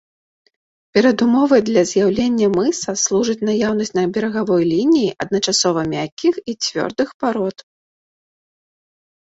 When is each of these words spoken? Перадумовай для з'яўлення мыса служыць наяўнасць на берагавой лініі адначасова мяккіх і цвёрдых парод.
Перадумовай 0.97 1.61
для 1.69 1.83
з'яўлення 1.91 2.47
мыса 2.55 2.91
служыць 3.03 3.37
наяўнасць 3.51 3.95
на 3.99 4.03
берагавой 4.17 4.63
лініі 4.73 5.13
адначасова 5.27 5.81
мяккіх 5.95 6.35
і 6.49 6.59
цвёрдых 6.63 7.09
парод. 7.23 7.57